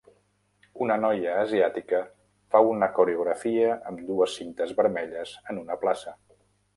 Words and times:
Una 0.83 0.95
noia 1.01 1.33
asiàtica 1.41 1.99
fa 2.55 2.61
una 2.69 2.87
coreografia 2.95 3.75
amb 3.91 4.01
dues 4.07 4.39
cintes 4.39 4.73
vermelles 4.81 5.35
en 5.53 5.61
una 5.65 5.79
plaça. 5.85 6.15